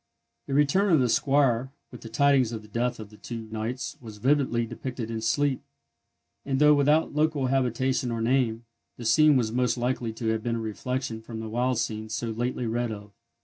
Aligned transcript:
The 0.47 0.55
return 0.55 0.91
of 0.91 0.99
the 0.99 1.07
squire 1.07 1.69
with 1.91 2.01
the 2.01 2.09
tidings 2.09 2.51
of 2.51 2.63
the 2.63 2.67
death 2.67 2.99
of 2.99 3.11
the 3.11 3.17
two 3.17 3.47
knights 3.51 3.97
was 4.01 4.17
vividly 4.17 4.65
depicted 4.65 5.11
in 5.11 5.21
sleep; 5.21 5.61
and, 6.43 6.57
though 6.57 6.73
without 6.73 7.13
local 7.13 7.45
habitation 7.45 8.09
or 8.09 8.19
name, 8.19 8.65
the 8.97 9.05
scene 9.05 9.37
was 9.37 9.51
most 9.51 9.77
likely 9.77 10.11
to 10.13 10.29
have 10.29 10.41
been 10.41 10.55
a 10.55 10.59
reflection 10.59 11.21
from 11.21 11.39
the 11.39 11.49
wild 11.49 11.77
scenes 11.77 12.15
so 12.15 12.31
lately 12.31 12.65
read 12.65 12.91
of. 12.91 13.11